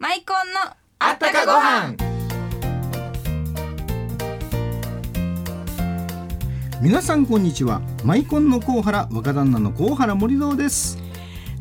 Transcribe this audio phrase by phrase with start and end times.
[0.00, 1.96] マイコンのあったかご飯。
[6.80, 7.82] 皆さんこんにちは。
[8.04, 10.98] マイコンの高原若旦那の高原森蔵です。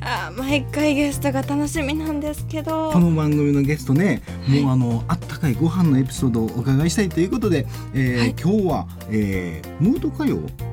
[0.02, 2.92] あー毎回ゲストが楽しみなんですけど。
[2.92, 7.66] この番組のゲストね、もうあのあったかいご飯のエピソードをお伺いしたいということで、
[7.96, 8.36] えーはい。
[8.40, 10.67] 今日は、えー、ムード歌謡あ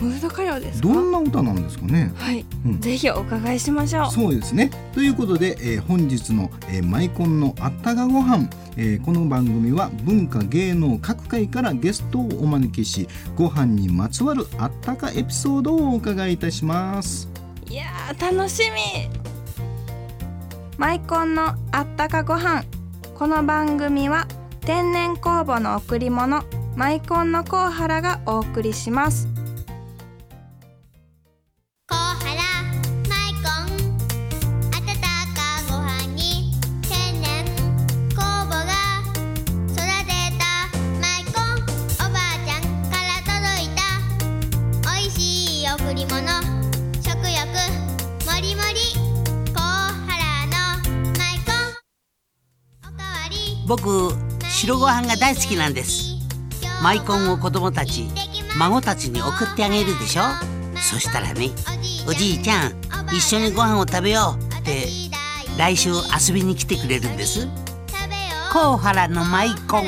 [0.00, 0.88] ムード歌謡ですか？
[0.88, 2.12] どんな歌なんですかね？
[2.16, 2.80] はい、うん。
[2.80, 4.10] ぜひお伺いしましょう。
[4.10, 4.70] そうですね。
[4.92, 17.28] ということで、えー本日の、えーマイコンのあったかご飯、えーこの番組は文化芸能各界からゲストをお招きしご飯にまつわるあったかエピソードをお伺いいたします。
[17.68, 19.08] いやー楽しみ。
[20.76, 22.64] マイコンのあったかご飯。
[23.14, 24.26] この番組は
[24.62, 26.42] 天然酵母の贈り物
[26.74, 29.28] マイコンのコウハラがお送りします
[53.66, 54.12] 僕
[54.42, 56.14] 白ご飯が大好きなんです。
[56.82, 58.08] マイコンを子供たち
[58.58, 60.22] 孫たちに送ってあげるでしょ。
[60.76, 61.50] そしたらね
[62.06, 62.74] おじいちゃん
[63.08, 64.86] 一緒にご飯を食べようって
[65.56, 67.48] 来週遊びに来てくれるんです。
[68.52, 69.84] 甲原のマイコン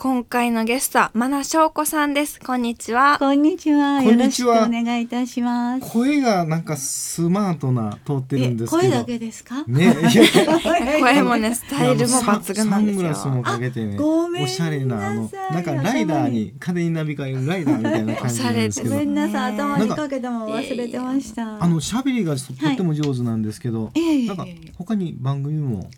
[0.00, 2.38] 今回のゲストはマナ翔子さんです。
[2.38, 3.16] こんにちは。
[3.18, 4.00] こんにちは。
[4.00, 5.90] よろしくお願いいたします。
[5.90, 8.90] 声がなんかスマートな通ってるんですけど。
[8.90, 9.64] 声だけですか？
[9.66, 9.86] ね。
[10.08, 13.02] いや声もねスタイルも抜群なんですよ。
[13.02, 18.94] サングラスもかけてねごめんおしゃれなあのなんかライダーに風になびかれるライダーみたいな感じなんですけど。
[18.94, 19.56] ごめんなさい。
[19.56, 21.60] ね頭にかけたも忘れてました。
[21.60, 23.90] あの喋りがとっても上手なんですけど、
[24.28, 24.46] なんか
[24.76, 25.90] 他に番組も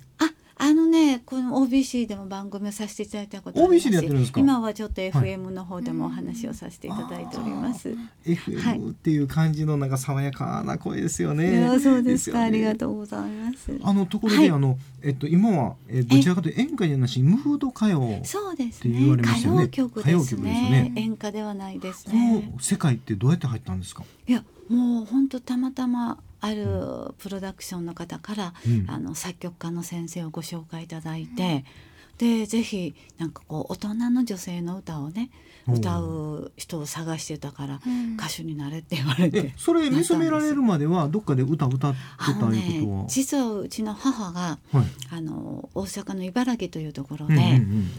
[1.31, 4.41] この OBC でも番組をさせていただいたことありますし OBC でやってるんですか？
[4.41, 7.89] 今はちょっと FM の方でもお話をさせていただいております。
[7.91, 7.99] はい
[8.35, 11.61] FM っていう感じのなんか爽やかな声ですよいね。
[11.61, 12.39] やそうですか。
[12.39, 13.79] よねありがとうございます。
[13.83, 18.21] あのところで、はいあのえっと今は、えどちらかというと演歌じゃなしムード歌謡。
[18.25, 20.93] そうですって言われましたよね謡曲歌謡です曲ですねね。
[20.97, 22.51] 演歌ではないですこね。
[22.55, 24.03] の世界ってどうやって入ったんですか？
[24.27, 28.91] いやもう本当たまたまあるプロダクションの方から、うん。
[28.91, 31.65] あの作曲家の先生をご紹介いただいて、
[32.21, 35.31] でぜひなんかこう大人の女性の歌をね
[35.67, 38.17] 歌う人を探してたからうん。
[38.17, 39.55] 歌手になれって言われえて。
[39.57, 44.83] それ見初められるまではどっかで歌歌ってあのたいうねこ実はうちの母がとは。
[44.83, 44.91] はい。
[45.13, 47.47] あの大阪の茨城というところで、うんうん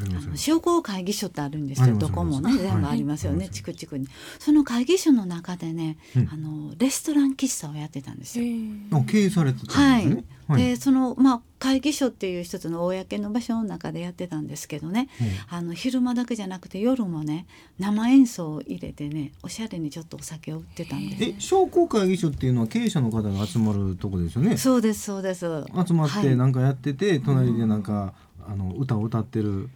[0.09, 0.17] うん。
[0.17, 1.97] あの商工会議所ってあるんですよ。
[1.97, 3.49] どこもね全部ありますよね、はい。
[3.49, 4.07] 地区地区に。
[4.37, 6.29] その会議所の中でね、うん。
[6.31, 8.45] あのレストラン喫茶をやってたんですよ。
[8.91, 10.25] あ経営されてたはいんですね。
[10.57, 15.57] でそのまあ会議所っていう一つの公の場所の中でやってたんですけどね、うん。
[15.57, 17.45] あの昼間だけじゃなくて夜もね
[17.79, 24.57] 生演奏を入れてねおしゃれにちょっとお酒を売ってたんですえ商工会議所っていうのは経営者の方が集まるとこですよね。
[24.57, 25.45] そうですそうです。
[25.87, 26.23] 集まっはい。
[26.23, 28.13] てなんかやってて、隣でなんか
[28.47, 29.69] あの歌を歌ってる。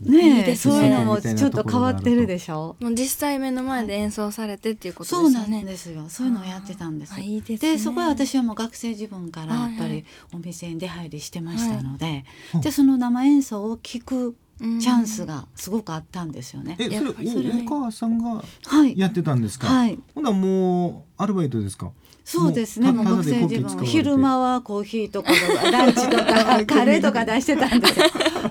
[0.00, 0.74] ねえいいですね。
[0.74, 2.76] そういうのもちょっと変わってるでしょ？
[2.80, 6.08] もう実際目の前で演奏されてっていうことそうなんですよ。
[6.08, 7.14] そういうのをやってたんです。
[7.14, 7.72] あいいですね。
[7.72, 9.80] でそこは私はもう学生自分からやっぱはい。
[9.80, 10.04] はり
[10.34, 12.62] お店に出入りしてましたので、はい。
[12.62, 16.76] でその生演奏を聞くうんチャンスがすごくあったんですよね。
[16.78, 18.98] え、やそれそれはおお母さんがはい。
[18.98, 19.66] やってたんですか？
[19.66, 19.98] はい。
[20.14, 21.90] ほんならもうアルバイトですか？
[22.28, 22.90] そうですね。
[22.90, 25.30] もう学生自分昼間はコーヒーとか
[25.70, 28.06] ランチとか カレーとか出してたんですよ。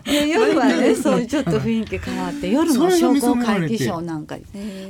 [0.05, 4.37] で夜はね そういうちょっと雰囲気変わって夜の商工会議所なんか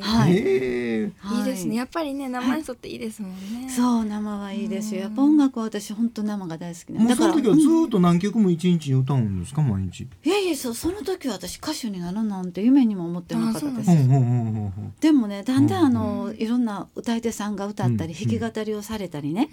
[0.02, 1.12] はい
[1.56, 1.76] ですね。
[1.76, 3.70] やっぱりね生演奏っていいですもんね。
[3.70, 5.02] そう生はいいですよ。
[5.02, 10.02] やっぱ音楽は私本当生が大好きなもうその時はずっと何曲も一日に歌うんですか毎日？
[10.02, 13.92] いやいやそうその時は私歌手になるなんて夢にも思ってなかったです。
[13.92, 14.94] あそうほんほんほんほんほん。
[15.00, 19.50] でもねだんだんあの、うんいろんな歌い手さんが歌ったり、うん弾き語りをされたりね、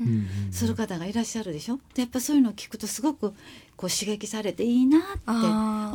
[0.51, 1.79] する方がいらっしゃるでしょ？
[1.95, 3.33] でやっぱそういうのを聞くとすごく
[3.83, 5.09] こう刺激されていいなって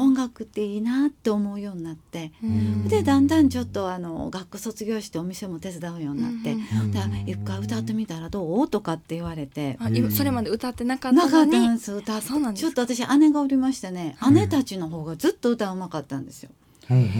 [0.01, 2.33] 音楽っていいなって思うようになって。
[2.43, 2.87] うん。
[2.89, 6.51] でだんだんちょっとあの学校卒業してお店も手伝うようになって。
[6.51, 6.81] うん。
[6.81, 9.79] うん「だ一回歌ってみたらどう?」とかって言われて。
[10.11, 12.27] それまで歌ってなかったなかのにったんです歌って。
[12.27, 16.49] そうなんですちょっと私姉がおりましてね姉たちの方がずっと歌うまかったんですよ。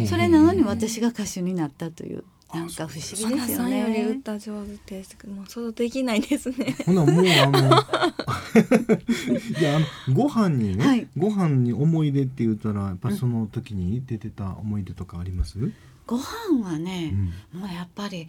[0.10, 4.06] それなのに私が歌手になったというなんか不思議ですよ花さんよりね。
[4.06, 5.18] 歌上手です。
[5.28, 6.76] もう想像できないですね。
[6.86, 7.60] ほなもうあの
[9.60, 9.80] いやあ
[10.10, 11.08] のご飯にね、はい。
[11.18, 15.58] ご飯に思い出って言ったらやっぱその時に出てた思い出とかあります？
[16.06, 16.24] ご飯
[16.64, 17.26] はうね、ん。
[17.54, 18.28] もうやっぱり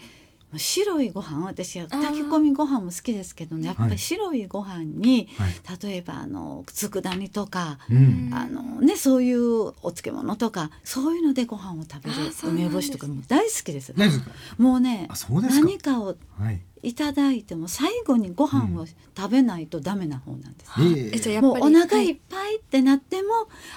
[0.56, 3.66] 白いご飯私は炊き込みご飯も好きですけどね。
[3.66, 5.88] やっぱり白いご飯に、はい。
[5.88, 8.30] 例えばあの佃煮とか、うん。
[8.32, 13.94] あのねそういうお漬物とかそういうのでご飯を食べる梅干しとかもう大好きです。
[14.56, 15.08] もうね
[15.50, 16.52] 何かをは
[16.82, 18.86] いいただいても最後にご飯を
[19.16, 20.70] 食べないとダメな方なんです。
[20.80, 23.28] ええじゃあやっお腹いっぱいってなっても、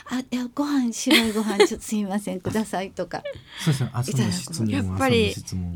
[0.09, 3.23] あいやご飯白いご飯 ちょっとすいませんくださいとか。
[3.63, 5.33] そしたら朝の質問やっぱり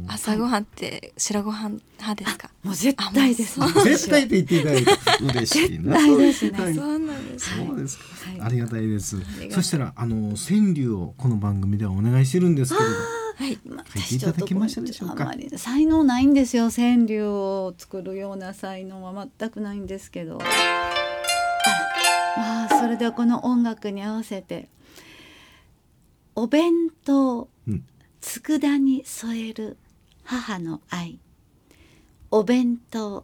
[0.07, 2.49] 朝ごはんって白ご飯派ですか？
[2.63, 4.91] もう絶対です、絶対って言っていただいて
[5.23, 5.97] 嬉しいな。
[5.99, 6.59] 絶対ですね。
[6.59, 8.41] はいそうなんですねそうですか、はい。
[8.41, 9.17] ありがたいです。
[9.51, 12.95] そしたらあの川柳をこの番組ではお願いしてるんですけれど
[13.35, 13.59] はい。
[13.65, 15.23] まあ書いていただけましたでしょうか？
[15.23, 16.69] あまり才能ないんですよ。
[16.71, 20.39] 川柳を作るような才能は全くないんですけど。
[20.41, 20.45] あ
[22.37, 24.69] まあそれではこの音楽に合わせて
[26.35, 26.71] お弁
[27.03, 27.85] 当うん
[28.21, 29.77] 佃に添える
[30.23, 31.19] 母の愛。
[32.31, 33.23] お弁当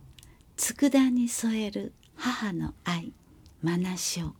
[0.57, 3.13] 佃に添える母の愛。
[3.63, 4.35] マナショウコ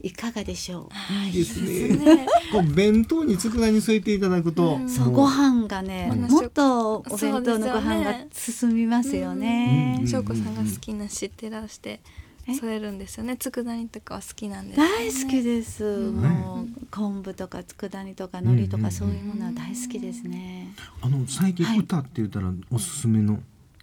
[0.00, 1.26] いかがでしょう？
[1.26, 1.32] いい。
[1.32, 1.96] ですね。
[2.16, 2.26] ね。
[2.52, 4.88] こう弁当に佃煮添えていただくと、うん。
[4.88, 8.70] そうもご飯がねうんもっとお弁当のご飯がそうですよね。
[8.70, 9.98] 進みますよね。
[10.00, 12.00] うん翔子さんが好きな知ってらして
[12.46, 12.54] え？
[12.54, 13.36] 添えるんですよね。
[13.36, 14.92] 佃煮とかは好きなんですよね。
[14.98, 20.72] 大好きです、うんもう昆布とか佃煮とか海苔とうんかそういうものは大好きですね、
[21.02, 21.78] あの最近はい。
[21.80, 23.40] 歌って言ったらおすすめの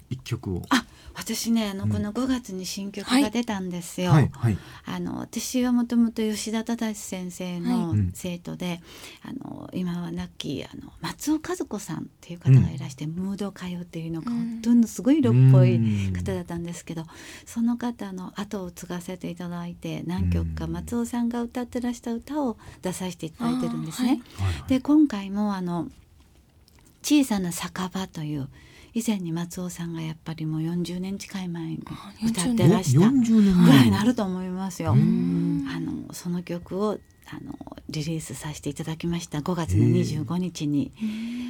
[0.10, 0.85] 一曲を、あ
[1.16, 1.90] 私ねあのうん。
[1.92, 3.24] この5月に新曲はい。
[3.24, 4.58] が出たんですよ、はいはい。
[4.86, 8.00] あの私はもともと吉田忠先生のはい。
[8.14, 8.82] 生徒で、
[9.24, 14.38] あの今は亡きあの松尾和子さんっていう方がいらして、ムード歌謡っていうのがうん。
[14.38, 16.14] 本当にすごい色っぽいうん。
[16.14, 17.06] 方だったんですけど、
[17.46, 20.72] その方の後を継がせていただいて何曲かうん。
[20.72, 24.22] 松尾さんが歌ってらした歌を出させていただいてるんですね。
[24.68, 25.90] で今回もあの
[27.02, 28.50] 「小さな酒場」という
[28.96, 31.84] 以前に松尾さんがやっぱりもう40年近い前に
[32.26, 33.62] 歌ってらした40年。
[33.62, 34.94] ぐらい前になると思いますよ。
[34.94, 35.68] うん。
[35.70, 36.98] あのその曲を
[37.28, 37.60] あの
[37.90, 39.40] リリースさせていただきました。
[39.40, 40.94] 5月の25日に。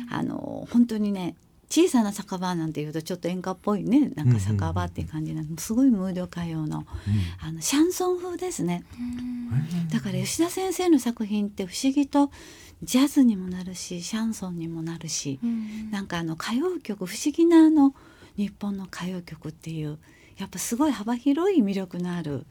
[0.09, 1.35] あの本当にね
[1.69, 6.85] 小さな酒場なんていうとちょっと演歌っぽいねなんか酒場っていう感じなんですごいムード歌謡の
[7.41, 8.83] あのシャンソン風ですね。
[9.91, 12.31] だから吉田先生の作品って不思議と
[12.83, 15.39] ジャズにもなるしシャンソンにもなるし
[15.91, 17.93] なんかあの歌謡曲不思議なあの
[18.37, 19.97] 日本の歌謡曲っていう
[20.37, 22.45] やっぱすごい幅広い魅力のある、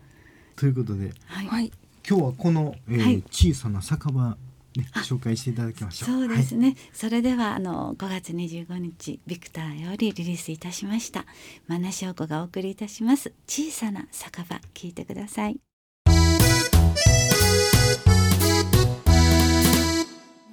[0.57, 1.47] ということではい。
[1.47, 1.73] はい。
[2.09, 3.23] 今日はこの、えーはい。
[3.31, 4.37] 小さな酒場
[4.77, 6.09] ね紹介していただきましょう。
[6.09, 11.25] そうですね、それではあの5月25日ビクターよりリリースいたしました。
[11.67, 13.33] マナショがお送りいたします。
[13.47, 15.59] 小さな酒場聞いてください。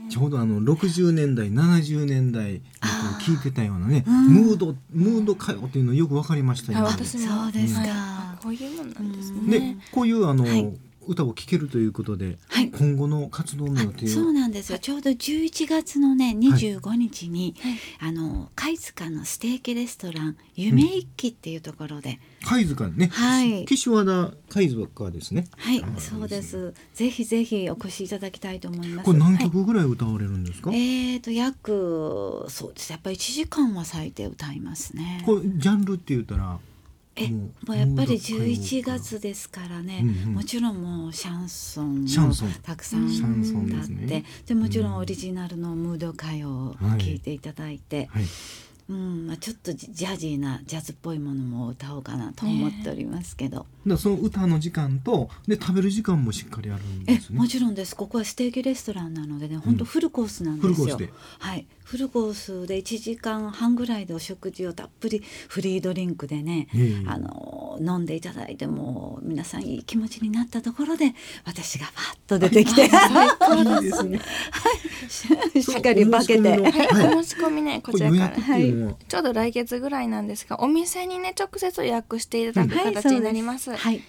[0.10, 2.62] ちょうどあの60年代70年代
[3.22, 4.28] 聞いてたようなねうん。
[4.28, 6.88] ムードムード歌謡っていうのよくわかりましたよあね。
[6.90, 7.82] 私もそうですか。
[7.82, 10.74] はいあこういうもんなんですうんでねこういうあの、はい
[11.08, 12.70] 歌を聴けるということで、はい。
[12.72, 14.80] 今後の活動の予定をそうなんですよ。
[14.80, 17.74] ちょうど11月のね25日に、はい。
[18.00, 23.66] あの貝塚のステーキレストラン夢一揆っていうところで、貝塚ね、はい。
[23.66, 25.46] 岸和田貝塚ですね。
[25.58, 26.74] はいそうです。
[26.94, 29.06] ぜひぜひお越しいただきたいと思います。
[29.06, 29.44] これ何はい。
[29.46, 30.72] 曲ぐらい歌われるんですか？
[30.72, 32.92] えーと約そうです。
[32.92, 35.24] やっぱり1時間は最低歌いますね。
[35.26, 36.60] これジャンルって言ったら
[37.24, 40.34] えもうやっぱりムード歌謡11月ですからね、うんうん。
[40.36, 42.08] もちろんもうシャンソンも
[42.64, 48.24] たくさんシャンソン歌ってねでもちろんオリジナルのムード歌謡を聴いていただいて、はい。
[48.90, 53.66] うんまあ、ちょっとジジャジーなジャズっぽいものも歌おうかなと思っておりますけど、
[53.98, 57.40] その歌の時間とで食べる時間もしっかりあるんえですね。
[57.40, 57.96] もちろんです。
[57.96, 61.14] ここはステーキレストランなのでね本当フルコースなんですよ、フルコースで。
[61.40, 72.84] はいフルコースで1時間半ぐらいでお食事をたっぷりフリードリンクでね、ええあの飲んでいただいてもう皆さんいい気持ちになったところで私がパッと出てきて。
[72.84, 72.90] いい
[73.82, 74.22] ですね。
[75.62, 76.50] しっかり化けて。
[76.50, 77.16] はい、はい。
[77.18, 78.58] お申し込みねここちらから。
[78.58, 84.02] れ予約っていちょうど来月ぐらいなんですがお店にね直接予約していただくはい形になります,、はい、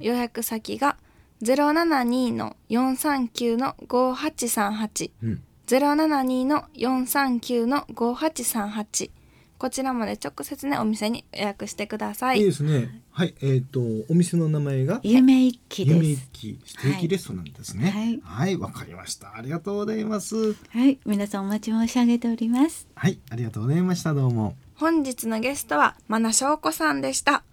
[0.00, 0.98] 予約先が
[1.42, 9.10] 072の439の5838うん、072の439の5838
[9.56, 13.02] こちらまで直接ねお店に予約してくださいいいですね。
[13.10, 16.30] はい、えっ、とお店の名前が夢一揆夢一です。
[16.32, 17.90] 揆ステーキレストランですね。
[17.90, 19.36] はいはい、わ、かりました。
[19.36, 20.54] ありがとうございます。
[20.54, 22.88] はい、皆さんお待ち申し上げております。
[22.94, 24.14] はい、ありがとうございました。
[24.14, 24.56] どうも。
[24.76, 27.44] 本日のゲストはマナショウコさんでした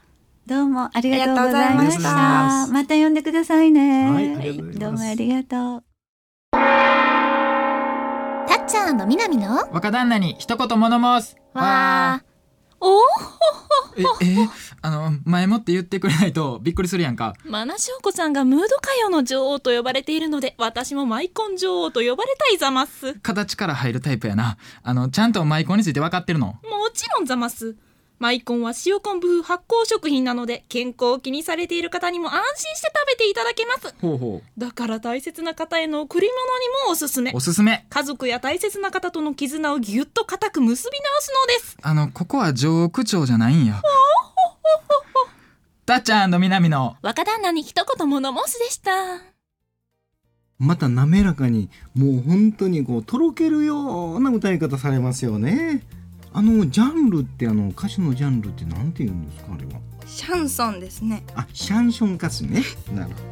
[0.46, 2.68] どうもありがとうございましたた。
[2.68, 4.10] また呼んでくださいね。
[4.10, 7.17] はいありがとうございますどうもありがとう。
[8.78, 9.70] たっちゃん南の？
[9.72, 11.38] 若旦那に一言物申す。
[11.54, 12.24] わ
[12.80, 13.02] おお
[14.22, 14.50] ええ
[14.84, 17.34] あの前もって言ってくれないとびっくりするやんか。
[17.44, 23.16] マナショウコさんがムード歌謡の女王と呼ばれているので私もマイコン女王と呼ばれたいざます。
[23.16, 24.58] 形から入るタイプやな。
[24.84, 26.46] あのちゃんとマイコンについて分かってるの？
[26.46, 26.62] も
[26.94, 27.76] ちろんざます
[28.20, 33.94] マイコンは塩昆布風発酵食品なので健康を気にされている方にも安心して食べていただけます。
[34.02, 37.32] ほうほだから大切な方への贈り物にもおすすめ。
[37.32, 37.86] うおすすめ。
[37.90, 41.78] 家族や大切な方との絆をぎゅっと固く結び直すのです。
[41.82, 43.82] あのここは上区長じゃないんや。
[45.86, 46.98] たっちゃん南の。
[47.04, 48.92] 若旦那に一言物申すでした。
[50.60, 55.84] また滑らかにもう本当にこうとろけるような歌い方されますよね
[56.34, 59.80] あのジャンルってあの歌手のジャンルってなんて言うんですかあれは？
[60.06, 61.24] シャンソンですね。
[61.36, 62.64] あシャンション歌手ね。
[62.94, 63.28] なるほど。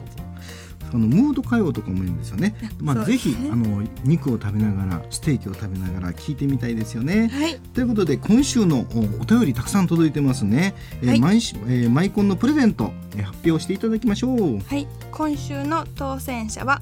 [0.92, 2.56] そのムード歌謡とかもいいんですよね。
[2.80, 7.28] まあ、ぜひあの肉を食べながらステーキを食べながら聞いてみたいですよね。
[7.34, 7.60] はい。
[7.74, 11.20] ということで今週のおお便りたくさん届いてますね、えーはい。
[11.20, 14.60] 毎週えーマイコンのプレゼント、えー発表していただきましょう。
[14.60, 14.88] はい。
[15.12, 16.82] 今週の当選者は、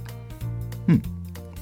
[0.88, 1.01] うん。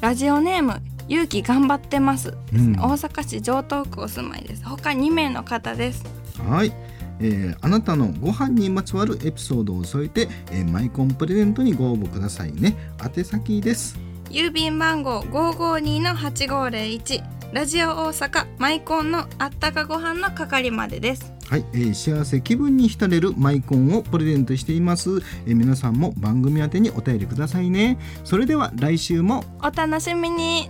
[0.01, 2.38] ラジオネーム勇気頑張ってます。
[2.53, 2.74] うん。
[2.74, 4.63] 大阪市城東区お住まいです。
[4.65, 6.03] 他2名の方です。
[6.48, 6.74] はい、
[7.20, 12.75] えーあなたのご飯にまつわるエピソードを添えて、えーマイコンプレゼントにご応募くださいね。
[13.15, 14.00] 宛先です。
[14.29, 17.22] 郵便番号552-8501
[17.53, 21.34] ラジオ大阪マイコンのあったかご飯の係までです。
[21.50, 25.10] はい、えー幸せ気分に浸れるマイコンをプレゼントしています、
[25.46, 28.00] えー皆さんも番組宛てにお便りくださいね。
[28.24, 29.43] それでは来週も。
[29.60, 30.70] お楽しみに